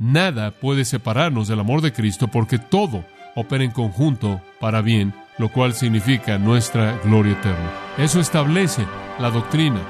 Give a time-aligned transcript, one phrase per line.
[0.00, 5.48] Nada puede separarnos del amor de Cristo porque todo opera en conjunto para bien, lo
[5.50, 7.72] cual significa nuestra gloria eterna.
[7.96, 8.86] Eso establece
[9.18, 9.80] la doctrina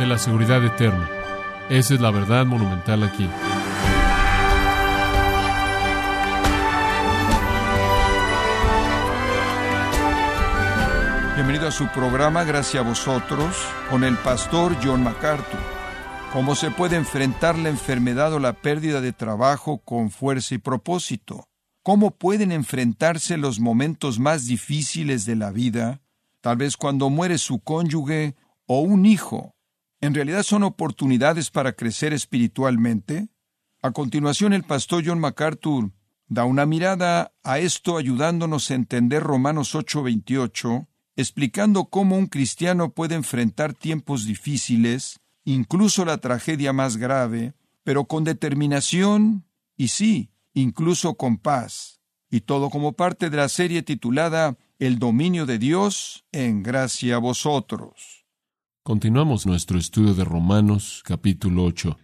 [0.00, 1.08] de la seguridad eterna.
[1.70, 3.28] Esa es la verdad monumental aquí.
[11.36, 13.56] Bienvenido a su programa Gracias a vosotros
[13.88, 15.81] con el pastor John MacArthur.
[16.32, 21.46] ¿Cómo se puede enfrentar la enfermedad o la pérdida de trabajo con fuerza y propósito?
[21.82, 26.00] ¿Cómo pueden enfrentarse los momentos más difíciles de la vida?
[26.40, 28.34] Tal vez cuando muere su cónyuge
[28.64, 29.54] o un hijo.
[30.00, 33.28] ¿En realidad son oportunidades para crecer espiritualmente?
[33.82, 35.92] A continuación, el pastor John MacArthur
[36.28, 43.14] da una mirada a esto ayudándonos a entender Romanos 8:28 explicando cómo un cristiano puede
[43.16, 49.44] enfrentar tiempos difíciles, incluso la tragedia más grave, pero con determinación
[49.76, 52.00] y sí, incluso con paz.
[52.30, 57.18] Y todo como parte de la serie titulada El dominio de Dios en gracia a
[57.18, 58.24] vosotros.
[58.82, 61.96] Continuamos nuestro estudio de Romanos capítulo 8,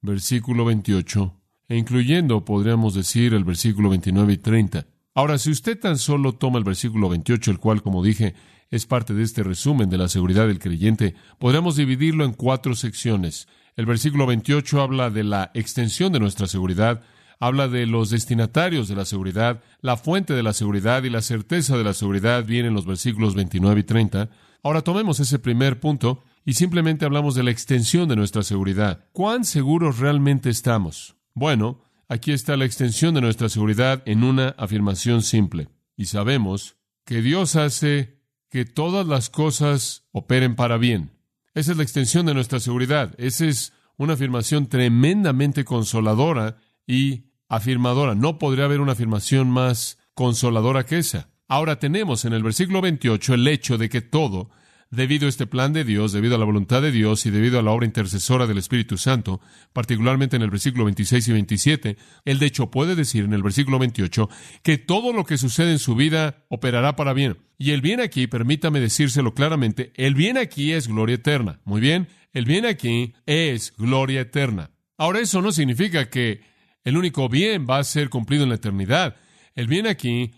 [0.00, 1.36] versículo 28,
[1.68, 4.86] e incluyendo, podríamos decir, el versículo 29 y 30.
[5.14, 8.34] Ahora, si usted tan solo toma el versículo 28, el cual, como dije,
[8.72, 13.46] es parte de este resumen de la seguridad del creyente, podríamos dividirlo en cuatro secciones.
[13.76, 17.02] El versículo 28 habla de la extensión de nuestra seguridad,
[17.38, 21.76] habla de los destinatarios de la seguridad, la fuente de la seguridad y la certeza
[21.76, 24.30] de la seguridad vienen en los versículos 29 y 30.
[24.62, 29.04] Ahora tomemos ese primer punto y simplemente hablamos de la extensión de nuestra seguridad.
[29.12, 31.16] ¿Cuán seguros realmente estamos?
[31.34, 35.68] Bueno, aquí está la extensión de nuestra seguridad en una afirmación simple.
[35.94, 38.21] Y sabemos que Dios hace
[38.52, 41.10] que todas las cosas operen para bien.
[41.54, 43.14] Esa es la extensión de nuestra seguridad.
[43.16, 48.14] Esa es una afirmación tremendamente consoladora y afirmadora.
[48.14, 51.30] No podría haber una afirmación más consoladora que esa.
[51.48, 54.50] Ahora tenemos en el versículo 28 el hecho de que todo
[54.92, 57.62] debido a este plan de Dios, debido a la voluntad de Dios y debido a
[57.62, 59.40] la obra intercesora del Espíritu Santo,
[59.72, 63.78] particularmente en el versículo 26 y 27, él de hecho puede decir en el versículo
[63.78, 64.28] 28
[64.62, 67.38] que todo lo que sucede en su vida operará para bien.
[67.56, 71.60] Y el bien aquí, permítame decírselo claramente, el bien aquí es gloria eterna.
[71.64, 74.72] Muy bien, el bien aquí es gloria eterna.
[74.98, 76.42] Ahora eso no significa que
[76.84, 79.16] el único bien va a ser cumplido en la eternidad.
[79.54, 80.32] El bien aquí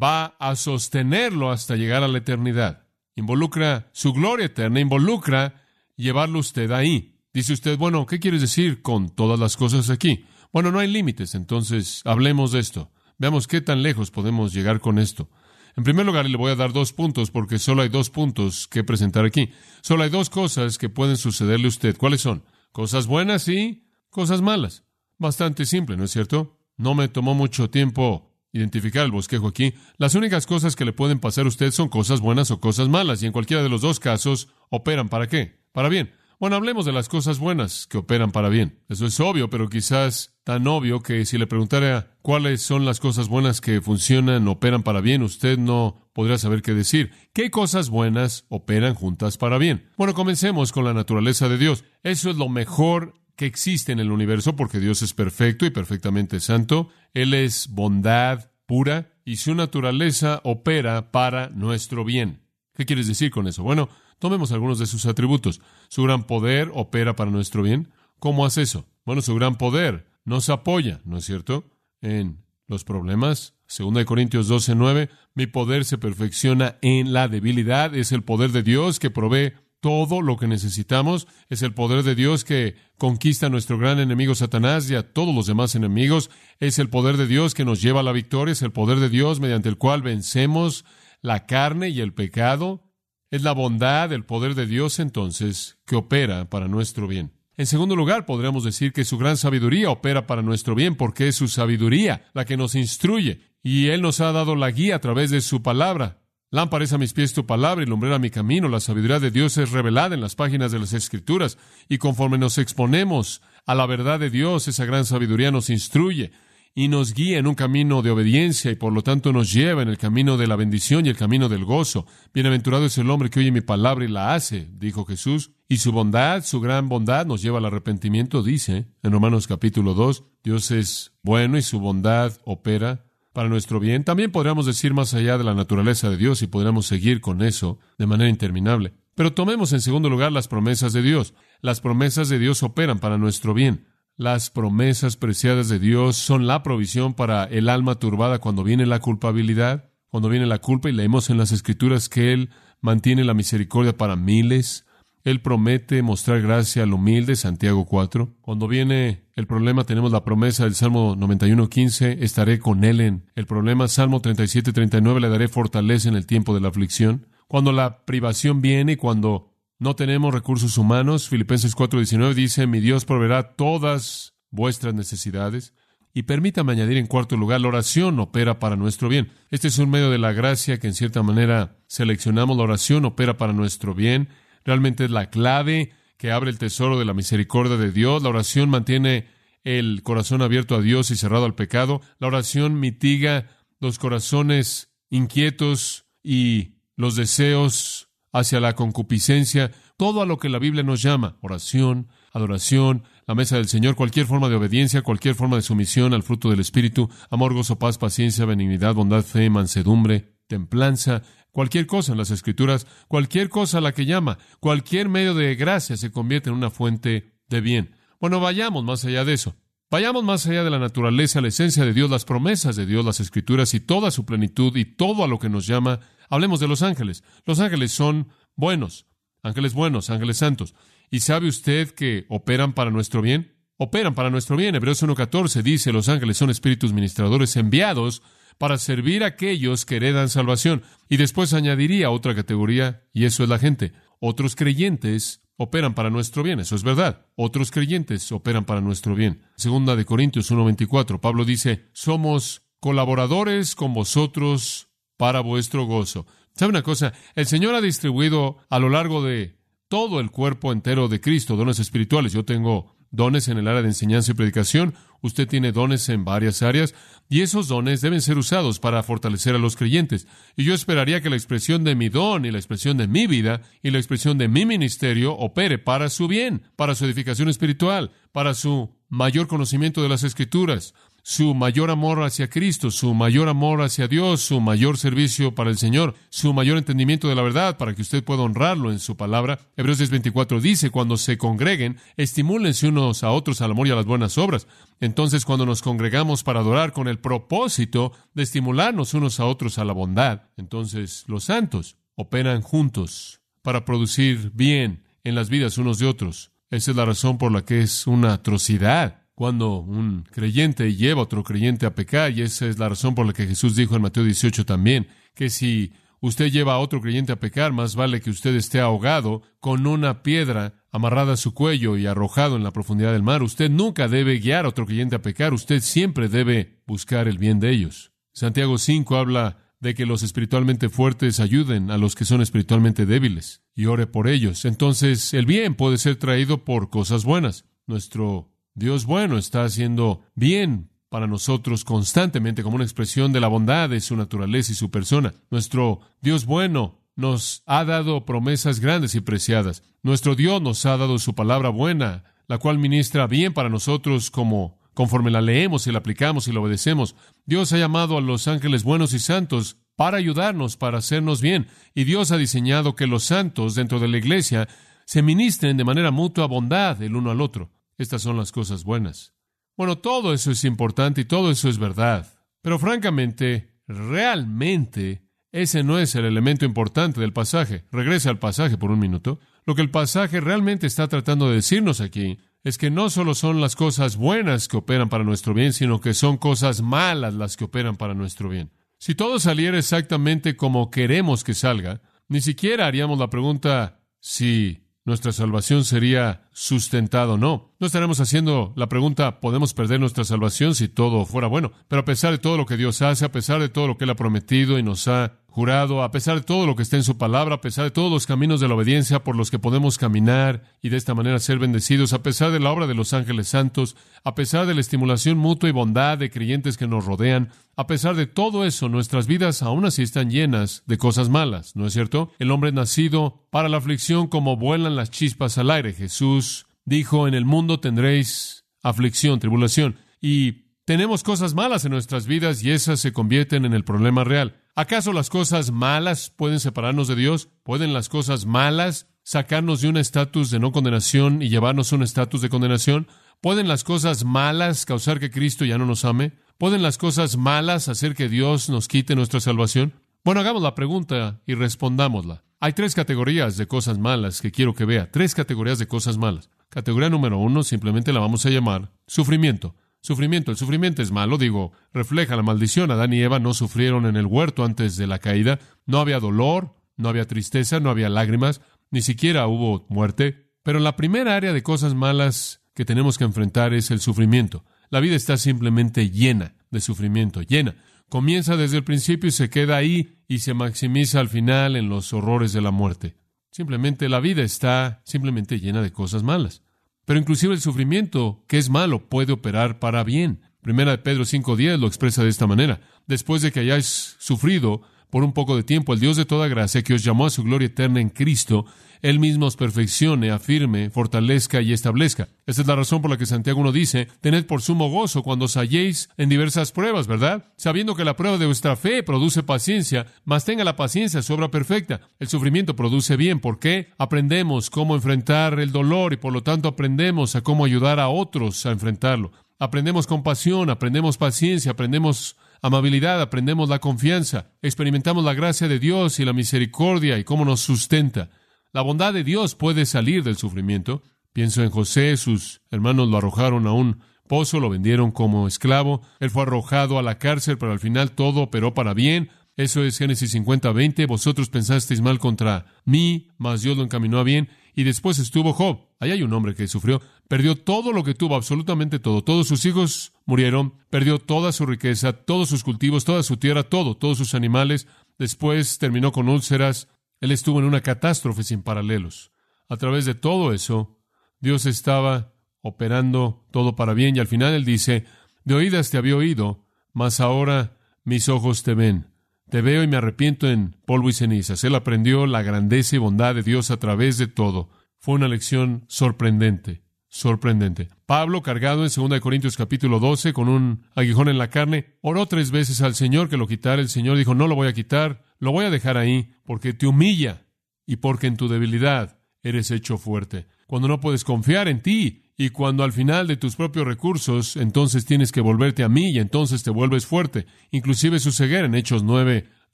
[0.00, 2.85] va a sostenerlo hasta llegar a la eternidad
[3.16, 5.62] involucra su gloria eterna, involucra
[5.96, 7.18] llevarlo usted ahí.
[7.32, 10.24] Dice usted, bueno, ¿qué quieres decir con todas las cosas aquí?
[10.52, 12.92] Bueno, no hay límites, entonces hablemos de esto.
[13.18, 15.28] Veamos qué tan lejos podemos llegar con esto.
[15.76, 18.84] En primer lugar, le voy a dar dos puntos porque solo hay dos puntos que
[18.84, 19.50] presentar aquí.
[19.82, 21.96] Solo hay dos cosas que pueden sucederle a usted.
[21.98, 22.44] ¿Cuáles son?
[22.72, 24.84] Cosas buenas y cosas malas.
[25.18, 26.58] Bastante simple, ¿no es cierto?
[26.78, 31.20] No me tomó mucho tiempo identificar el bosquejo aquí, las únicas cosas que le pueden
[31.20, 34.00] pasar a usted son cosas buenas o cosas malas, y en cualquiera de los dos
[34.00, 35.60] casos operan para qué?
[35.72, 36.12] Para bien.
[36.38, 38.78] Bueno, hablemos de las cosas buenas que operan para bien.
[38.90, 43.28] Eso es obvio, pero quizás tan obvio que si le preguntara cuáles son las cosas
[43.28, 47.10] buenas que funcionan, operan para bien, usted no podría saber qué decir.
[47.32, 49.88] ¿Qué cosas buenas operan juntas para bien?
[49.96, 51.84] Bueno, comencemos con la naturaleza de Dios.
[52.02, 56.40] Eso es lo mejor que existe en el universo porque Dios es perfecto y perfectamente
[56.40, 56.88] santo.
[57.14, 62.40] Él es bondad pura y su naturaleza opera para nuestro bien.
[62.74, 63.62] ¿Qué quieres decir con eso?
[63.62, 63.88] Bueno,
[64.18, 65.60] tomemos algunos de sus atributos.
[65.88, 67.88] Su gran poder opera para nuestro bien.
[68.18, 68.86] ¿Cómo hace eso?
[69.04, 71.70] Bueno, su gran poder nos apoya, ¿no es cierto?
[72.00, 73.54] En los problemas.
[73.66, 77.94] Segunda de Corintios 12, 9, mi poder se perfecciona en la debilidad.
[77.94, 79.52] Es el poder de Dios que provee
[79.86, 81.28] todo lo que necesitamos.
[81.48, 85.32] Es el poder de Dios que conquista a nuestro gran enemigo Satanás y a todos
[85.32, 86.28] los demás enemigos.
[86.58, 88.50] Es el poder de Dios que nos lleva a la victoria.
[88.50, 90.84] Es el poder de Dios mediante el cual vencemos
[91.22, 92.82] la carne y el pecado.
[93.30, 97.30] Es la bondad, el poder de Dios entonces que opera para nuestro bien.
[97.56, 101.36] En segundo lugar, podríamos decir que su gran sabiduría opera para nuestro bien, porque es
[101.36, 105.30] su sabiduría la que nos instruye, y Él nos ha dado la guía a través
[105.30, 106.25] de su palabra.
[106.50, 108.68] Lámpara es a mis pies tu palabra y lumbrera mi camino.
[108.68, 111.58] La sabiduría de Dios es revelada en las páginas de las Escrituras
[111.88, 116.30] y conforme nos exponemos a la verdad de Dios, esa gran sabiduría nos instruye
[116.72, 119.88] y nos guía en un camino de obediencia y por lo tanto nos lleva en
[119.88, 122.06] el camino de la bendición y el camino del gozo.
[122.32, 125.52] Bienaventurado es el hombre que oye mi palabra y la hace, dijo Jesús.
[125.68, 130.22] Y su bondad, su gran bondad nos lleva al arrepentimiento, dice en Romanos capítulo 2.
[130.44, 133.05] Dios es bueno y su bondad opera
[133.36, 134.02] para nuestro bien.
[134.02, 137.78] También podríamos decir más allá de la naturaleza de Dios y podríamos seguir con eso
[137.98, 138.94] de manera interminable.
[139.14, 141.34] Pero tomemos en segundo lugar las promesas de Dios.
[141.60, 143.88] Las promesas de Dios operan para nuestro bien.
[144.16, 149.00] las promesas preciadas de Dios son la provisión para el alma turbada cuando viene la
[149.00, 152.48] culpabilidad, cuando viene la culpa y leemos en las escrituras que Él
[152.80, 154.85] mantiene la misericordia para miles.
[155.26, 158.36] Él promete mostrar gracia al humilde, Santiago 4.
[158.42, 163.44] Cuando viene el problema, tenemos la promesa del Salmo 91.15, estaré con Él en el
[163.44, 163.88] problema.
[163.88, 167.26] Salmo 37.39, le daré fortaleza en el tiempo de la aflicción.
[167.48, 171.28] Cuando la privación viene y cuando no tenemos recursos humanos.
[171.28, 175.74] Filipenses 4:19 dice, mi Dios proveerá todas vuestras necesidades.
[176.14, 179.32] Y permítame añadir en cuarto lugar, la oración opera para nuestro bien.
[179.50, 182.56] Este es un medio de la gracia que en cierta manera seleccionamos.
[182.56, 184.28] La oración opera para nuestro bien.
[184.66, 188.22] Realmente es la clave que abre el tesoro de la misericordia de Dios.
[188.22, 189.28] La oración mantiene
[189.62, 192.00] el corazón abierto a Dios y cerrado al pecado.
[192.18, 193.46] La oración mitiga
[193.78, 200.82] los corazones inquietos y los deseos hacia la concupiscencia, todo a lo que la Biblia
[200.82, 205.62] nos llama, oración, adoración, la mesa del Señor, cualquier forma de obediencia, cualquier forma de
[205.62, 211.22] sumisión al fruto del Espíritu, amor, gozo, paz, paciencia, benignidad, bondad, fe, mansedumbre, templanza,
[211.56, 215.96] cualquier cosa en las Escrituras, cualquier cosa a la que llama, cualquier medio de gracia
[215.96, 217.96] se convierte en una fuente de bien.
[218.20, 219.56] Bueno, vayamos más allá de eso.
[219.90, 223.20] Vayamos más allá de la naturaleza, la esencia de Dios, las promesas de Dios, las
[223.20, 226.82] Escrituras y toda su plenitud y todo a lo que nos llama Hablemos de los
[226.82, 227.24] ángeles.
[227.46, 229.06] Los ángeles son buenos,
[229.42, 230.74] ángeles buenos, ángeles santos.
[231.10, 233.56] ¿Y sabe usted que operan para nuestro bien?
[233.78, 234.74] Operan para nuestro bien.
[234.74, 238.20] Hebreos 1.14 dice, los ángeles son espíritus ministradores enviados
[238.58, 240.82] para servir a aquellos que heredan salvación.
[241.08, 243.92] Y después añadiría otra categoría, y eso es la gente.
[244.20, 247.26] Otros creyentes operan para nuestro bien, eso es verdad.
[247.34, 249.42] Otros creyentes operan para nuestro bien.
[249.56, 256.26] Segunda de Corintios 1.24, Pablo dice, somos colaboradores con vosotros para vuestro gozo.
[256.54, 257.12] ¿Sabe una cosa?
[257.34, 259.56] El Señor ha distribuido a lo largo de
[259.88, 262.32] todo el cuerpo entero de Cristo dones espirituales.
[262.32, 266.62] Yo tengo dones en el área de enseñanza y predicación, usted tiene dones en varias
[266.62, 266.94] áreas,
[267.28, 270.26] y esos dones deben ser usados para fortalecer a los creyentes.
[270.56, 273.62] Y yo esperaría que la expresión de mi don y la expresión de mi vida
[273.82, 278.54] y la expresión de mi ministerio opere para su bien, para su edificación espiritual, para
[278.54, 280.94] su mayor conocimiento de las escrituras,
[281.28, 285.76] su mayor amor hacia Cristo, su mayor amor hacia Dios, su mayor servicio para el
[285.76, 289.58] Señor, su mayor entendimiento de la verdad para que usted pueda honrarlo en su palabra.
[289.76, 294.06] Hebreos 10:24 dice, cuando se congreguen, estimúlense unos a otros al amor y a las
[294.06, 294.68] buenas obras.
[295.00, 299.84] Entonces, cuando nos congregamos para adorar con el propósito de estimularnos unos a otros a
[299.84, 306.06] la bondad, entonces los santos operan juntos para producir bien en las vidas unos de
[306.06, 306.52] otros.
[306.70, 311.24] Esa es la razón por la que es una atrocidad cuando un creyente lleva a
[311.24, 314.02] otro creyente a pecar, y esa es la razón por la que Jesús dijo en
[314.02, 318.30] Mateo 18 también, que si usted lleva a otro creyente a pecar, más vale que
[318.30, 323.12] usted esté ahogado con una piedra amarrada a su cuello y arrojado en la profundidad
[323.12, 323.42] del mar.
[323.42, 327.60] Usted nunca debe guiar a otro creyente a pecar, usted siempre debe buscar el bien
[327.60, 328.12] de ellos.
[328.32, 333.62] Santiago 5 habla de que los espiritualmente fuertes ayuden a los que son espiritualmente débiles
[333.74, 334.64] y ore por ellos.
[334.64, 337.64] Entonces, el bien puede ser traído por cosas buenas.
[337.86, 343.88] Nuestro Dios bueno está haciendo bien para nosotros constantemente como una expresión de la bondad
[343.88, 345.34] de su naturaleza y su persona.
[345.50, 349.82] Nuestro Dios bueno nos ha dado promesas grandes y preciadas.
[350.02, 354.78] Nuestro Dios nos ha dado su palabra buena, la cual ministra bien para nosotros como
[354.96, 357.16] conforme la leemos y la aplicamos y la obedecemos.
[357.44, 361.66] Dios ha llamado a los ángeles buenos y santos para ayudarnos, para hacernos bien.
[361.94, 364.68] Y Dios ha diseñado que los santos dentro de la iglesia
[365.04, 367.70] se ministren de manera mutua bondad el uno al otro.
[367.98, 369.34] Estas son las cosas buenas.
[369.76, 372.32] Bueno, todo eso es importante y todo eso es verdad.
[372.62, 377.84] Pero francamente, realmente, ese no es el elemento importante del pasaje.
[377.92, 379.40] Regresa al pasaje por un minuto.
[379.66, 383.60] Lo que el pasaje realmente está tratando de decirnos aquí es que no solo son
[383.60, 387.62] las cosas buenas que operan para nuestro bien, sino que son cosas malas las que
[387.62, 388.72] operan para nuestro bien.
[388.98, 395.30] Si todo saliera exactamente como queremos que salga, ni siquiera haríamos la pregunta si nuestra
[395.30, 397.72] salvación sería sustentada o no.
[397.78, 401.70] No estaremos haciendo la pregunta, ¿podemos perder nuestra salvación si todo fuera bueno?
[401.86, 404.02] Pero a pesar de todo lo que Dios hace, a pesar de todo lo que
[404.02, 407.02] Él ha prometido y nos ha jurado, a pesar de todo lo que está en
[407.02, 409.96] su palabra, a pesar de todos los caminos de la obediencia por los que podemos
[409.96, 413.48] caminar y de esta manera ser bendecidos, a pesar de la obra de los ángeles
[413.48, 417.86] santos, a pesar de la estimulación mutua y bondad de creyentes que nos rodean, a
[417.86, 421.94] pesar de todo eso, nuestras vidas aún así están llenas de cosas malas, ¿no es
[421.94, 422.30] cierto?
[422.38, 425.94] El hombre nacido para la aflicción como vuelan las chispas al aire.
[425.94, 432.62] Jesús dijo, en el mundo tendréis aflicción, tribulación, y tenemos cosas malas en nuestras vidas
[432.62, 434.60] y esas se convierten en el problema real.
[434.78, 437.48] ¿Acaso las cosas malas pueden separarnos de Dios?
[437.62, 442.02] ¿Pueden las cosas malas sacarnos de un estatus de no condenación y llevarnos a un
[442.02, 443.08] estatus de condenación?
[443.40, 446.32] ¿Pueden las cosas malas causar que Cristo ya no nos ame?
[446.58, 449.94] ¿Pueden las cosas malas hacer que Dios nos quite nuestra salvación?
[450.22, 452.44] Bueno, hagamos la pregunta y respondámosla.
[452.60, 455.10] Hay tres categorías de cosas malas que quiero que vea.
[455.10, 456.50] Tres categorías de cosas malas.
[456.68, 459.74] Categoría número uno, simplemente la vamos a llamar sufrimiento.
[460.06, 460.52] Sufrimiento.
[460.52, 462.92] El sufrimiento es malo, digo, refleja la maldición.
[462.92, 465.58] Adán y Eva no sufrieron en el huerto antes de la caída.
[465.84, 468.60] No había dolor, no había tristeza, no había lágrimas,
[468.92, 470.52] ni siquiera hubo muerte.
[470.62, 474.64] Pero la primera área de cosas malas que tenemos que enfrentar es el sufrimiento.
[474.90, 477.74] La vida está simplemente llena de sufrimiento, llena.
[478.08, 482.12] Comienza desde el principio y se queda ahí y se maximiza al final en los
[482.12, 483.16] horrores de la muerte.
[483.50, 486.62] Simplemente la vida está simplemente llena de cosas malas.
[487.06, 490.42] Pero inclusive el sufrimiento, que es malo, puede operar para bien.
[490.60, 492.80] Primera de Pedro 5.10 lo expresa de esta manera.
[493.06, 496.82] Después de que hayáis sufrido por un poco de tiempo, el Dios de toda gracia,
[496.82, 498.66] que os llamó a su gloria eterna en Cristo,
[499.02, 502.28] él mismo os perfeccione, afirme, fortalezca y establezca.
[502.46, 505.44] Esta es la razón por la que Santiago 1 dice, tened por sumo gozo cuando
[505.44, 507.52] os halléis en diversas pruebas, ¿verdad?
[507.56, 511.50] Sabiendo que la prueba de vuestra fe produce paciencia, mas tenga la paciencia su obra
[511.50, 512.00] perfecta.
[512.18, 513.40] El sufrimiento produce bien.
[513.40, 513.90] ¿Por qué?
[513.98, 518.64] Aprendemos cómo enfrentar el dolor y por lo tanto aprendemos a cómo ayudar a otros
[518.66, 519.32] a enfrentarlo.
[519.58, 526.24] Aprendemos compasión, aprendemos paciencia, aprendemos amabilidad, aprendemos la confianza, experimentamos la gracia de Dios y
[526.24, 528.30] la misericordia y cómo nos sustenta.
[528.72, 531.02] La bondad de Dios puede salir del sufrimiento.
[531.32, 536.30] Pienso en José, sus hermanos lo arrojaron a un pozo, lo vendieron como esclavo, él
[536.30, 539.30] fue arrojado a la cárcel, pero al final todo operó para bien.
[539.56, 541.06] Eso es Génesis 50, 20.
[541.06, 544.50] Vosotros pensasteis mal contra mí, mas Dios lo encaminó a bien.
[544.78, 545.80] Y después estuvo Job.
[545.98, 547.00] Ahí hay un hombre que sufrió.
[547.28, 549.24] Perdió todo lo que tuvo, absolutamente todo.
[549.24, 550.74] Todos sus hijos murieron.
[550.90, 554.86] Perdió toda su riqueza, todos sus cultivos, toda su tierra, todo, todos sus animales.
[555.18, 556.88] Después terminó con úlceras.
[557.22, 559.32] Él estuvo en una catástrofe sin paralelos.
[559.70, 561.00] A través de todo eso,
[561.40, 565.06] Dios estaba operando todo para bien y al final Él dice,
[565.44, 569.06] de oídas te había oído, mas ahora mis ojos te ven.
[569.48, 571.62] Te veo y me arrepiento en polvo y cenizas.
[571.62, 574.70] Él aprendió la grandeza y bondad de Dios a través de todo.
[574.98, 577.88] Fue una lección sorprendente, sorprendente.
[578.06, 582.50] Pablo, cargado en 2 Corintios capítulo 12 con un aguijón en la carne, oró tres
[582.50, 583.80] veces al Señor que lo quitara.
[583.80, 586.88] El Señor dijo, no lo voy a quitar, lo voy a dejar ahí, porque te
[586.88, 587.46] humilla
[587.86, 590.46] y porque en tu debilidad eres hecho fuerte.
[590.66, 595.06] Cuando no puedes confiar en ti y cuando al final de tus propios recursos, entonces
[595.06, 597.46] tienes que volverte a mí y entonces te vuelves fuerte.
[597.70, 599.48] Inclusive su ceguera en Hechos 9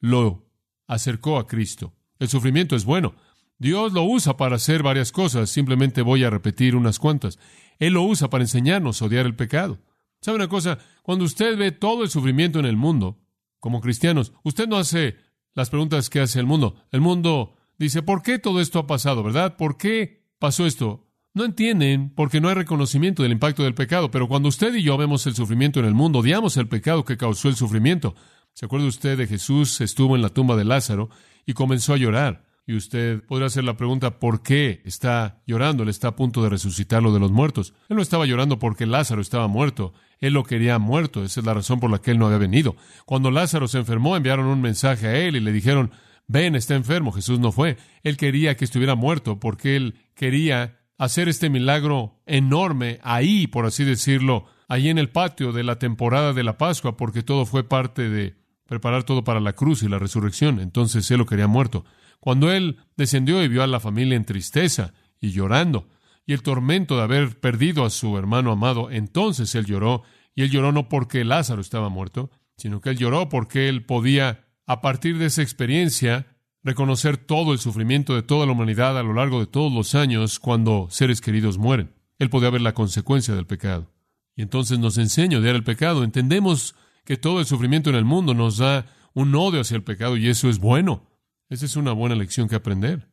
[0.01, 0.47] lo
[0.87, 1.93] acercó a Cristo.
[2.21, 3.15] El sufrimiento es bueno.
[3.59, 5.51] Dios lo usa para hacer varias cosas.
[5.51, 7.39] Simplemente voy a repetir unas cuantas.
[7.79, 9.81] Él lo usa para enseñarnos a odiar el pecado.
[10.21, 10.79] ¿Sabe una cosa?
[11.03, 13.19] Cuando usted ve todo el sufrimiento en el mundo,
[13.59, 15.17] como cristianos, usted no hace
[15.55, 16.77] las preguntas que hace el mundo.
[16.93, 19.57] El mundo dice, ¿por qué todo esto ha pasado, verdad?
[19.57, 21.12] ¿Por qué pasó esto?
[21.35, 24.99] No entienden porque no hay reconocimiento del impacto del pecado, pero cuando usted y yo
[24.99, 28.15] vemos el sufrimiento en el mundo, odiamos el pecado que causó el sufrimiento.
[28.53, 31.09] ¿Se acuerda usted de Jesús estuvo en la tumba de Lázaro
[31.47, 32.45] y comenzó a llorar?
[32.67, 35.83] Y usted podrá hacer la pregunta, ¿por qué está llorando?
[35.85, 37.73] Él está a punto de resucitarlo de los muertos.
[37.89, 39.95] Él no estaba llorando porque Lázaro estaba muerto.
[40.19, 41.25] Él lo quería muerto.
[41.25, 42.77] Esa es la razón por la que él no había venido.
[43.07, 45.93] Cuando Lázaro se enfermó, enviaron un mensaje a él y le dijeron,
[46.29, 47.11] ven, está enfermo.
[47.11, 47.79] Jesús no fue.
[48.03, 53.83] Él quería que estuviera muerto porque él quería hacer este milagro enorme ahí, por así
[53.83, 58.09] decirlo, ahí en el patio de la temporada de la Pascua, porque todo fue parte
[58.09, 60.61] de preparar todo para la cruz y la resurrección.
[60.61, 61.85] Entonces él lo quería muerto.
[62.21, 65.89] Cuando él descendió y vio a la familia en tristeza y llorando,
[66.25, 70.05] y el tormento de haber perdido a su hermano amado, entonces él lloró,
[70.37, 74.45] y él lloró no porque Lázaro estaba muerto, sino que él lloró porque él podía,
[74.67, 76.32] a partir de esa experiencia,
[76.65, 80.39] reconocer todo el sufrimiento de toda la humanidad a lo largo de todos los años
[80.39, 81.93] cuando seres queridos mueren.
[82.19, 83.91] Él podía ver la consecuencia del pecado.
[84.37, 86.05] Y entonces nos enseña a odiar el pecado.
[86.05, 90.17] Entendemos que todo el sufrimiento en el mundo nos da un odio hacia el pecado
[90.17, 91.07] y eso es bueno.
[91.49, 93.09] Esa es una buena lección que aprender.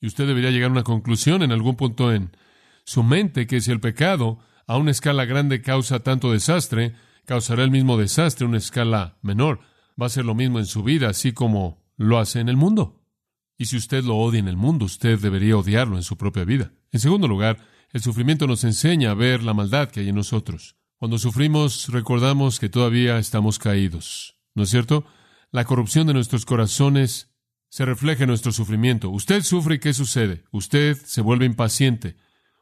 [0.00, 2.32] Y usted debería llegar a una conclusión en algún punto en
[2.84, 6.94] su mente que si el pecado a una escala grande causa tanto desastre,
[7.24, 9.60] causará el mismo desastre a una escala menor.
[10.00, 13.04] Va a ser lo mismo en su vida, así como lo hace en el mundo.
[13.58, 16.72] Y si usted lo odia en el mundo, usted debería odiarlo en su propia vida.
[16.92, 17.58] En segundo lugar,
[17.92, 20.76] el sufrimiento nos enseña a ver la maldad que hay en nosotros.
[20.96, 24.38] Cuando sufrimos, recordamos que todavía estamos caídos.
[24.54, 25.04] ¿No es cierto?
[25.50, 27.34] La corrupción de nuestros corazones
[27.68, 29.10] se refleja en nuestro sufrimiento.
[29.10, 30.44] Usted sufre y ¿qué sucede?
[30.52, 32.16] Usted se vuelve impaciente.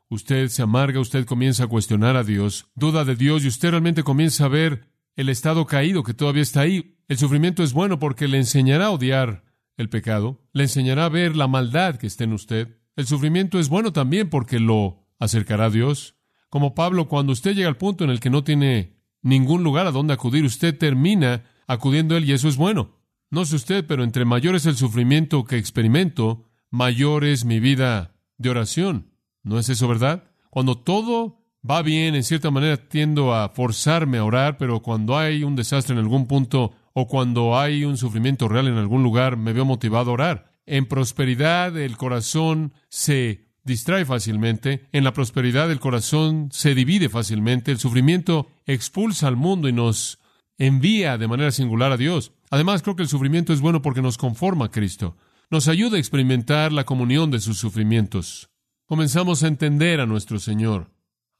[0.09, 4.03] Usted se amarga, usted comienza a cuestionar a Dios, duda de Dios y usted realmente
[4.03, 6.98] comienza a ver el estado caído que todavía está ahí.
[7.09, 9.43] El sufrimiento es bueno porque le enseñará a odiar
[9.79, 12.77] el pecado, le enseñará a ver la maldad que está en usted.
[12.97, 16.17] El sufrimiento es bueno también porque lo acercará a Dios.
[16.51, 19.91] Como Pablo, cuando usted llega al punto en el que no tiene ningún lugar a
[19.91, 22.99] donde acudir, usted termina acudiendo a él y eso es bueno.
[23.31, 28.17] No sé usted, pero entre mayor es el sufrimiento que experimento, mayor es mi vida
[28.37, 29.15] de oración.
[29.43, 30.25] ¿No es eso verdad?
[30.51, 35.43] Cuando todo va bien, en cierta manera tiendo a forzarme a orar, pero cuando hay
[35.43, 39.53] un desastre en algún punto o cuando hay un sufrimiento real en algún lugar, me
[39.53, 40.53] veo motivado a orar.
[40.67, 47.71] En prosperidad el corazón se distrae fácilmente, en la prosperidad el corazón se divide fácilmente,
[47.71, 50.19] el sufrimiento expulsa al mundo y nos
[50.59, 52.33] envía de manera singular a Dios.
[52.51, 55.17] Además, creo que el sufrimiento es bueno porque nos conforma a Cristo.
[55.51, 58.51] Nos ayuda a experimentar la comunión de sus sufrimientos.
[58.85, 60.91] Comenzamos a entender a nuestro Señor,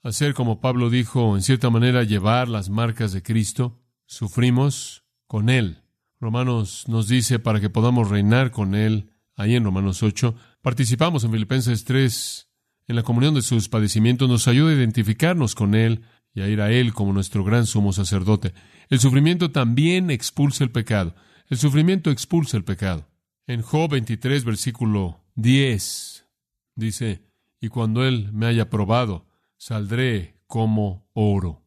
[0.03, 3.83] a ser como Pablo dijo, en cierta manera, llevar las marcas de Cristo.
[4.07, 5.83] Sufrimos con Él.
[6.21, 10.35] Romanos nos dice para que podamos reinar con Él, ahí en Romanos 8.
[10.63, 12.49] Participamos en Filipenses 3,
[12.89, 16.03] en la comunión de sus padecimientos, nos ayuda a identificarnos con Él
[16.35, 18.55] y a ir a Él como nuestro gran sumo sacerdote.
[18.89, 21.15] El sufrimiento también expulsa el pecado.
[21.49, 23.07] El sufrimiento expulsa el pecado.
[23.47, 26.27] En Job 23, versículo 10,
[26.75, 27.23] dice,
[27.61, 31.63] y cuando Él me haya probado, saldré como oro.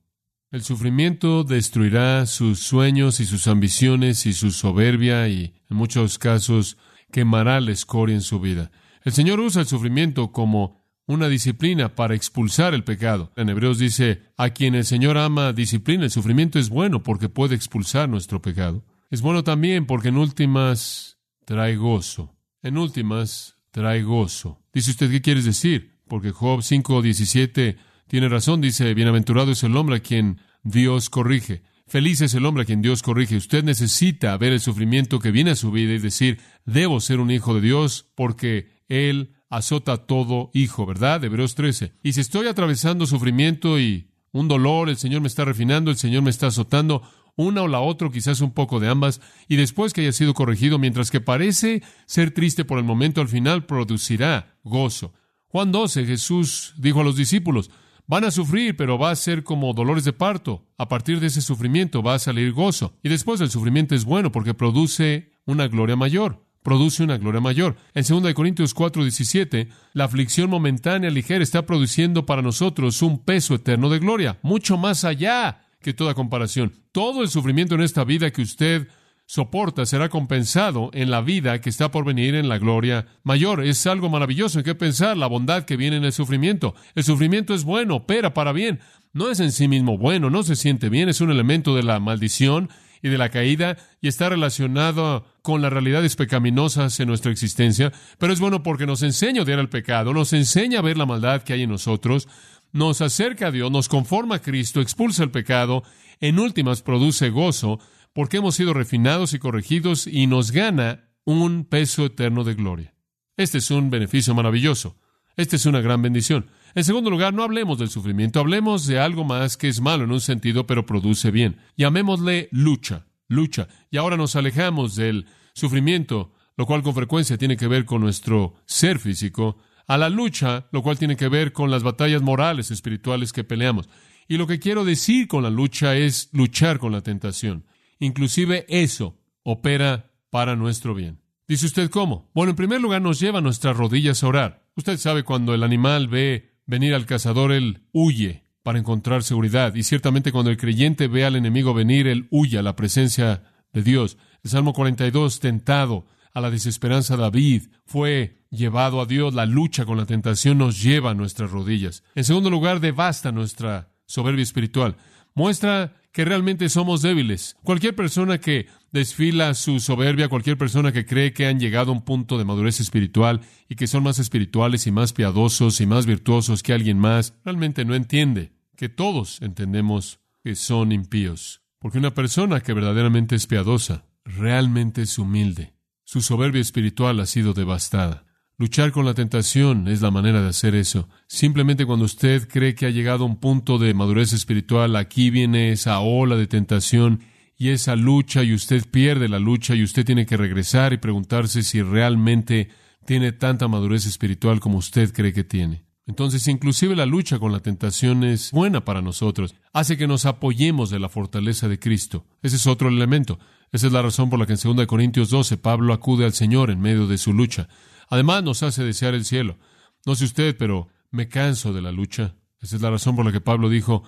[0.51, 6.77] El sufrimiento destruirá sus sueños y sus ambiciones y su soberbia y, en muchos casos,
[7.10, 8.70] quemará la escoria en su vida.
[9.05, 13.31] El Señor usa el sufrimiento como una disciplina para expulsar el pecado.
[13.38, 16.03] En Hebreos dice, a quien el Señor ama, disciplina.
[16.03, 18.84] El sufrimiento es bueno porque puede expulsar nuestro pecado.
[19.10, 22.36] Es bueno también porque en últimas trae gozo.
[22.62, 24.60] En últimas trae gozo.
[24.74, 26.01] Dice usted, ¿qué quiere decir?
[26.10, 27.77] Porque Job 5.17
[28.12, 28.60] tiene razón.
[28.60, 31.63] Dice, bienaventurado es el hombre a quien Dios corrige.
[31.88, 33.38] Feliz es el hombre a quien Dios corrige.
[33.38, 37.32] Usted necesita ver el sufrimiento que viene a su vida y decir, debo ser un
[37.32, 41.24] hijo de Dios porque Él azota todo hijo, ¿verdad?
[41.24, 41.94] Hebreos 13.
[42.03, 46.22] Y si estoy atravesando sufrimiento y un dolor, el Señor me está refinando, el Señor
[46.22, 47.03] me está azotando,
[47.38, 50.80] una o la otra, quizás un poco de ambas, y después que haya sido corregido,
[50.80, 55.13] mientras que parece ser triste por el momento, al final producirá gozo.
[55.47, 57.71] Juan 12, Jesús dijo a los discípulos,
[58.12, 60.65] van a sufrir, pero va a ser como dolores de parto.
[60.78, 62.93] A partir de ese sufrimiento va a salir gozo.
[63.02, 67.76] Y después el sufrimiento es bueno porque produce una gloria mayor produce una gloria mayor.
[67.95, 73.56] En 2 Corintios 4, 17, la aflicción momentánea ligera está produciendo para nosotros un peso
[73.56, 76.71] eterno de gloria, mucho más allá que toda comparación.
[76.91, 78.89] Todo el sufrimiento en esta vida que usted
[79.32, 83.63] soporta será compensado en la vida que está por venir en la gloria mayor.
[83.63, 86.76] Es algo maravilloso en qué pensar, la bondad que viene en el sufrimiento.
[86.96, 88.82] El sufrimiento es bueno, opera para bien.
[89.13, 92.02] No es en sí mismo bueno, no se siente bien, es un elemento de la
[92.02, 92.67] maldición
[93.02, 98.34] y de la caída y está relacionado con las realidades pecaminosas en nuestra existencia, pero
[98.34, 101.44] es bueno porque nos enseña a odiar al pecado, nos enseña a ver la maldad
[101.44, 102.28] que hay en nosotros,
[102.74, 105.84] nos acerca a Dios, nos conforma a Cristo, expulsa el pecado,
[106.20, 107.80] en últimas produce gozo,
[108.13, 112.93] porque hemos sido refinados y corregidos y nos gana un peso eterno de gloria.
[113.38, 114.97] Este es un beneficio maravilloso.
[115.38, 116.47] Esta es una gran bendición.
[116.76, 120.12] En segundo lugar, no hablemos del sufrimiento, hablemos de algo más que es malo en
[120.12, 121.58] un sentido, pero produce bien.
[121.78, 123.67] Llamémosle lucha, lucha.
[123.89, 128.56] Y ahora nos alejamos del sufrimiento, lo cual con frecuencia tiene que ver con nuestro
[128.65, 133.34] ser físico, a la lucha, lo cual tiene que ver con las batallas morales, espirituales
[133.34, 133.89] que peleamos.
[134.28, 137.65] Y lo que quiero decir con la lucha es luchar con la tentación.
[138.02, 141.22] Inclusive eso opera para nuestro bien.
[141.48, 142.30] Dice usted cómo.
[142.34, 144.66] Bueno, en primer lugar nos lleva a nuestras rodillas a orar.
[144.76, 149.76] Usted sabe cuando el animal ve venir al cazador, él huye para encontrar seguridad.
[149.76, 153.84] Y ciertamente cuando el creyente ve al enemigo venir, él huye a la presencia de
[153.84, 154.18] Dios.
[154.44, 159.36] El Salmo 42, tentado a la desesperanza David, fue llevado a Dios.
[159.36, 162.04] La lucha con la tentación nos lleva a nuestras rodillas.
[162.16, 164.96] En segundo lugar, devasta nuestra soberbia espiritual.
[165.36, 167.56] Muestra que realmente somos débiles.
[167.63, 172.04] Cualquier persona que desfila su soberbia, cualquier persona que cree que han llegado a un
[172.04, 176.63] punto de madurez espiritual y que son más espirituales y más piadosos y más virtuosos
[176.63, 181.62] que alguien más, realmente no entiende que todos entendemos que son impíos.
[181.80, 185.74] Porque una persona que verdaderamente es piadosa, realmente es humilde.
[186.04, 188.26] Su soberbia espiritual ha sido devastada.
[188.62, 191.10] Luchar con la tentación es la manera de hacer eso.
[191.26, 195.71] Simplemente cuando usted cree que ha llegado a un punto de madurez espiritual, aquí viene
[195.71, 197.21] esa ola de tentación
[197.58, 201.63] y esa lucha y usted pierde la lucha y usted tiene que regresar y preguntarse
[201.63, 202.69] si realmente
[203.04, 205.82] tiene tanta madurez espiritual como usted cree que tiene.
[206.06, 209.56] Entonces, inclusive la lucha con la tentación es buena para nosotros.
[209.74, 212.28] Hace que nos apoyemos de la fortaleza de Cristo.
[212.43, 213.39] Ese es otro elemento.
[213.71, 216.69] Esa es la razón por la que en 2 Corintios 12 Pablo acude al Señor
[216.69, 217.67] en medio de su lucha.
[218.12, 219.58] Además nos hace desear el cielo.
[220.06, 222.36] No sé usted, pero me canso de la lucha.
[222.60, 224.04] Esa es la razón por la que Pablo dijo,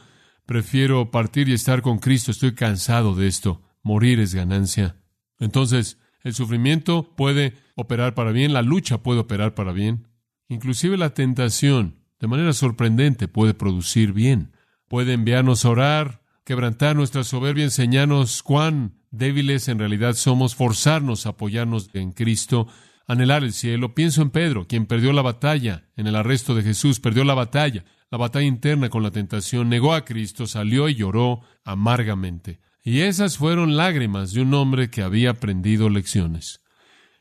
[0.46, 4.98] prefiero partir y estar con Cristo, estoy cansado de esto, morir es ganancia.
[5.40, 10.10] Entonces, el sufrimiento puede operar para bien, la lucha puede operar para bien,
[10.50, 14.52] inclusive la tentación, de manera sorprendente, puede producir bien,
[14.90, 21.30] puede enviarnos a orar, quebrantar nuestra soberbia, enseñarnos cuán débiles en realidad somos, forzarnos a
[21.30, 22.68] apoyarnos en Cristo,
[23.08, 23.94] anhelar el cielo.
[23.94, 27.86] Pienso en Pedro, quien perdió la batalla en el arresto de Jesús, perdió la batalla,
[28.10, 32.60] la batalla interna con la tentación, negó a Cristo, salió y lloró amargamente.
[32.84, 36.62] Y esas fueron lágrimas de un hombre que había aprendido lecciones.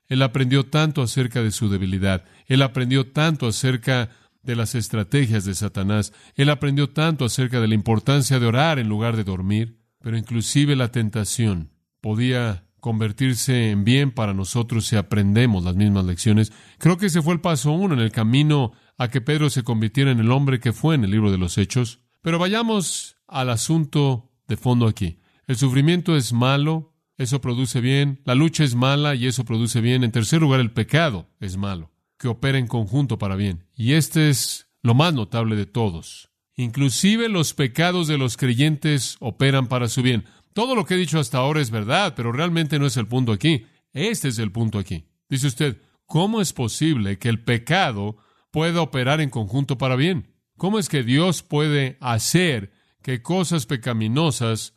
[0.08, 4.10] Él aprendió tanto acerca de su debilidad, él aprendió tanto acerca
[4.42, 8.88] de las estrategias de Satanás, él aprendió tanto acerca de la importancia de orar en
[8.88, 15.62] lugar de dormir, pero inclusive la tentación podía convertirse en bien para nosotros si aprendemos
[15.62, 16.52] las mismas lecciones.
[16.78, 20.10] Creo que ese fue el paso uno en el camino a que Pedro se convirtiera
[20.10, 22.00] en el hombre que fue en el libro de los Hechos.
[22.22, 25.20] Pero vayamos al asunto de fondo aquí.
[25.46, 28.20] El sufrimiento es malo, eso produce bien.
[28.24, 30.02] La lucha es mala y eso produce bien.
[30.02, 33.64] En tercer lugar, el pecado es malo, que opera en conjunto para bien.
[33.76, 36.30] Y este es lo más notable de todos.
[36.56, 40.24] Inclusive los pecados de los creyentes operan para su bien.
[40.54, 43.32] Todo lo que he dicho hasta ahora es verdad, pero realmente no es el punto
[43.32, 43.66] aquí.
[43.92, 45.06] Este es el punto aquí.
[45.28, 48.16] Dice usted, ¿cómo es posible que el pecado
[48.50, 50.34] pueda operar en conjunto para bien?
[50.56, 54.74] ¿Cómo es que Dios puede hacer que cosas pecaminosas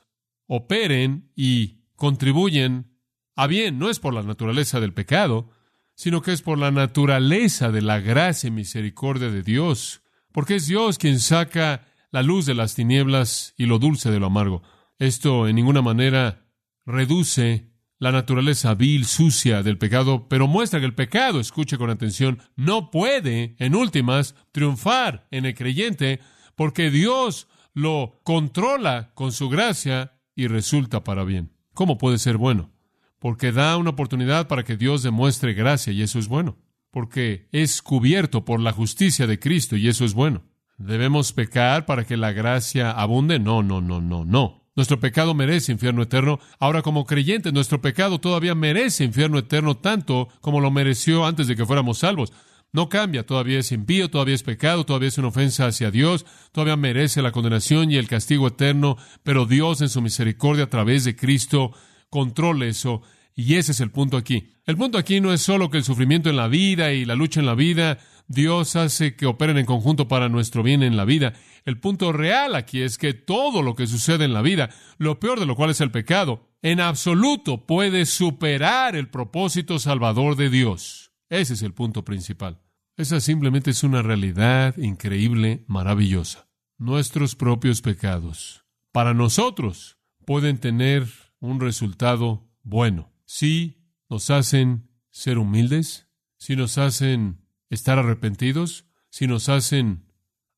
[0.47, 2.97] operen y contribuyen
[3.35, 3.77] a bien?
[3.77, 5.49] No es por la naturaleza del pecado,
[5.95, 10.67] sino que es por la naturaleza de la gracia y misericordia de Dios, porque es
[10.67, 14.63] Dios quien saca la luz de las tinieblas y lo dulce de lo amargo.
[14.99, 16.45] Esto en ninguna manera
[16.85, 22.39] reduce la naturaleza vil, sucia del pecado, pero muestra que el pecado, escuche con atención,
[22.55, 26.19] no puede, en últimas, triunfar en el creyente,
[26.55, 31.51] porque Dios lo controla con su gracia y resulta para bien.
[31.73, 32.71] ¿Cómo puede ser bueno?
[33.19, 36.57] Porque da una oportunidad para que Dios demuestre gracia y eso es bueno.
[36.91, 40.43] Porque es cubierto por la justicia de Cristo y eso es bueno.
[40.77, 43.39] ¿Debemos pecar para que la gracia abunde?
[43.39, 44.64] No, no, no, no, no.
[44.75, 46.39] Nuestro pecado merece infierno eterno.
[46.59, 51.55] Ahora, como creyentes, nuestro pecado todavía merece infierno eterno tanto como lo mereció antes de
[51.55, 52.33] que fuéramos salvos.
[52.73, 56.75] No cambia, todavía es impío, todavía es pecado, todavía es una ofensa hacia Dios, todavía
[56.75, 61.15] merece la condenación y el castigo eterno, pero Dios en su misericordia a través de
[61.15, 61.71] Cristo
[62.09, 63.01] controla eso.
[63.33, 64.51] Y ese es el punto aquí.
[64.65, 67.39] El punto aquí no es solo que el sufrimiento en la vida y la lucha
[67.39, 71.33] en la vida Dios hace que operen en conjunto para nuestro bien en la vida.
[71.63, 75.39] El punto real aquí es que todo lo que sucede en la vida, lo peor
[75.39, 81.11] de lo cual es el pecado, en absoluto puede superar el propósito salvador de Dios.
[81.29, 82.61] Ese es el punto principal.
[82.97, 86.47] Esa simplemente es una realidad increíble, maravillosa.
[86.77, 91.07] Nuestros propios pecados, para nosotros, pueden tener
[91.39, 96.07] un resultado bueno si nos hacen ser humildes,
[96.37, 100.05] si nos hacen estar arrepentidos, si nos hacen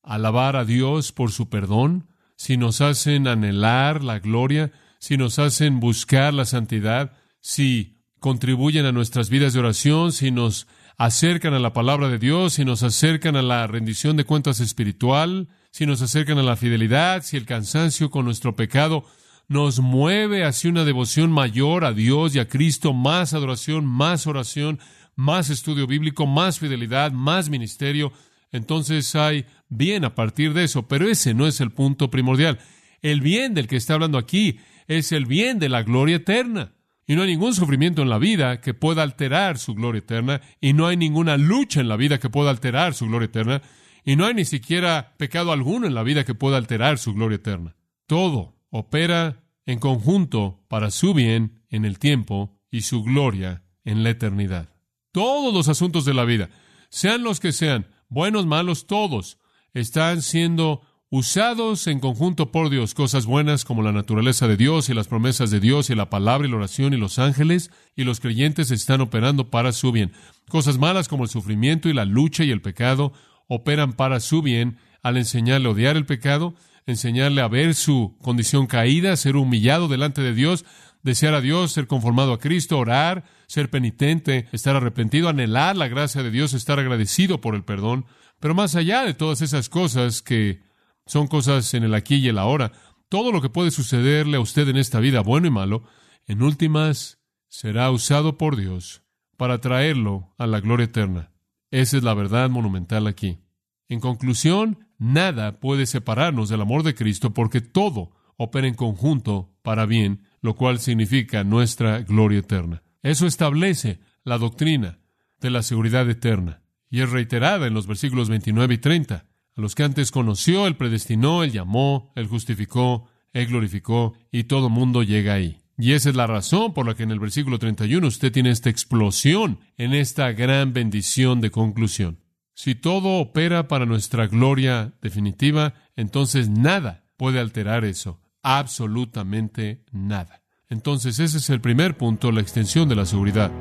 [0.03, 5.79] alabar a Dios por su perdón, si nos hacen anhelar la gloria, si nos hacen
[5.79, 10.67] buscar la santidad, si contribuyen a nuestras vidas de oración, si nos
[10.97, 15.47] acercan a la palabra de Dios, si nos acercan a la rendición de cuentas espiritual,
[15.71, 19.05] si nos acercan a la fidelidad, si el cansancio con nuestro pecado
[19.47, 24.79] nos mueve hacia una devoción mayor a Dios y a Cristo, más adoración, más oración,
[25.17, 28.13] más estudio bíblico, más fidelidad, más ministerio,
[28.51, 32.59] entonces hay bien a partir de eso, pero ese no es el punto primordial.
[33.01, 36.73] El bien del que está hablando aquí es el bien de la gloria eterna.
[37.05, 40.73] Y no hay ningún sufrimiento en la vida que pueda alterar su gloria eterna, y
[40.73, 43.61] no hay ninguna lucha en la vida que pueda alterar su gloria eterna,
[44.03, 47.37] y no hay ni siquiera pecado alguno en la vida que pueda alterar su gloria
[47.37, 47.75] eterna.
[48.05, 54.09] Todo opera en conjunto para su bien en el tiempo y su gloria en la
[54.09, 54.76] eternidad
[55.17, 56.51] todos los asuntos de la vida,
[56.89, 59.39] sean los que sean, buenos, malos, todos,
[59.73, 64.93] están siendo usados en conjunto por Dios, cosas buenas como la naturaleza de Dios y
[64.93, 68.19] las promesas de Dios y la palabra y la oración y los ángeles y los
[68.19, 70.11] creyentes están operando para su bien.
[70.49, 73.11] Cosas malas como el sufrimiento y la lucha y el pecado
[73.47, 76.53] operan para su bien al enseñarle a odiar el pecado,
[76.85, 80.63] enseñarle a ver su condición caída, ser humillado delante de Dios,
[81.03, 86.23] desear a Dios, ser conformado a Cristo, orar, ser penitente, estar arrepentido, anhelar la gracia
[86.23, 88.05] de Dios, estar agradecido por el perdón.
[88.39, 90.61] Pero más allá de todas esas cosas que
[91.05, 92.71] son cosas en el aquí y el ahora,
[93.09, 95.83] todo lo que puede sucederle a usted en esta vida, bueno y malo,
[96.25, 99.03] en últimas será usado por Dios
[99.37, 101.31] para traerlo a la gloria eterna.
[101.71, 103.39] Esa es la verdad monumental aquí.
[103.87, 109.85] En conclusión, nada puede separarnos del amor de Cristo porque todo opera en conjunto para
[109.85, 112.81] bien, lo cual significa nuestra gloria eterna.
[113.03, 114.97] Eso establece la doctrina
[115.41, 119.15] de la seguridad eterna y es reiterada en los versículos 29 y 30.
[119.15, 119.25] A
[119.61, 125.03] los que antes conoció, Él predestinó, Él llamó, Él justificó, Él glorificó y todo mundo
[125.03, 125.59] llega ahí.
[125.77, 128.69] Y esa es la razón por la que en el versículo 31 usted tiene esta
[128.69, 132.19] explosión en esta gran bendición de conclusión.
[132.53, 138.21] Si todo opera para nuestra gloria definitiva, entonces nada puede alterar eso.
[138.49, 140.41] Absolutamente nada.
[140.69, 143.51] Entonces ese es el primer punto, la extensión de la seguridad.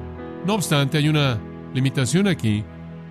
[0.47, 1.41] No obstante, hay una
[1.75, 2.63] limitación aquí,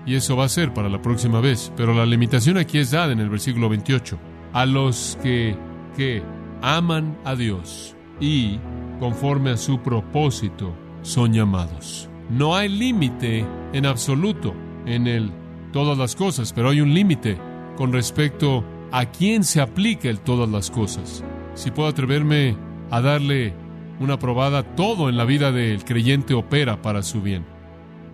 [0.05, 3.11] y eso va a ser para la próxima vez, pero la limitación aquí es dada
[3.11, 4.17] en el versículo 28.
[4.53, 5.57] A los que,
[5.97, 6.23] que
[6.61, 8.57] aman a Dios y
[9.01, 12.09] conforme a su propósito son llamados.
[12.29, 15.29] No hay límite en absoluto en el
[15.73, 17.37] todas las cosas, pero hay un límite
[17.75, 21.21] con respecto a quién se aplica el todas las cosas.
[21.55, 22.55] Si puedo atreverme
[22.91, 23.53] a darle
[23.99, 27.45] una probada, todo en la vida del creyente opera para su bien.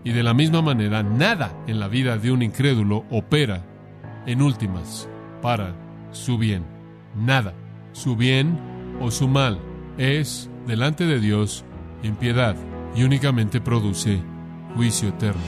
[0.03, 3.65] Y de la misma manera, nada en la vida de un incrédulo opera
[4.25, 5.09] en últimas
[5.41, 5.75] para
[6.11, 6.65] su bien.
[7.15, 7.53] Nada.
[7.93, 8.57] Su bien
[9.01, 9.59] o su mal
[9.97, 11.65] es delante de Dios
[12.03, 12.55] impiedad
[12.95, 14.21] y únicamente produce
[14.75, 15.41] juicio eterno.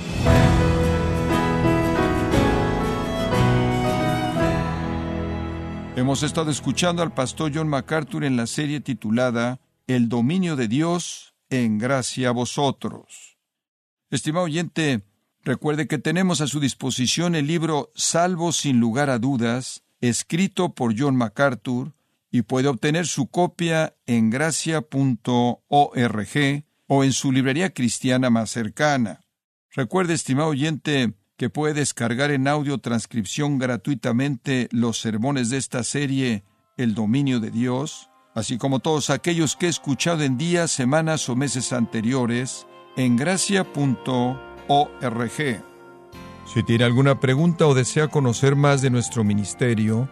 [6.03, 11.33] Hemos estado escuchando al pastor John MacArthur en la serie titulada El dominio de Dios
[11.49, 13.37] en gracia a vosotros.
[14.11, 15.03] Estimado oyente,
[15.43, 20.93] recuerde que tenemos a su disposición el libro Salvo sin lugar a dudas, escrito por
[20.99, 21.93] John MacArthur,
[22.29, 24.83] y puede obtener su copia en gracia.org
[26.87, 29.23] o en su librería cristiana más cercana.
[29.71, 36.43] Recuerde, estimado oyente, que puede descargar en audio transcripción gratuitamente los sermones de esta serie
[36.77, 41.35] El dominio de Dios, así como todos aquellos que he escuchado en días, semanas o
[41.35, 42.67] meses anteriores
[42.97, 44.37] en gracia.org.
[46.53, 50.09] Si tiene alguna pregunta o desea conocer más de nuestro ministerio,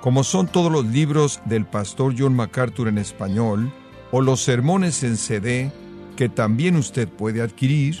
[0.00, 3.72] como son todos los libros del pastor John MacArthur en español
[4.10, 5.72] o los sermones en CD
[6.16, 8.00] que también usted puede adquirir,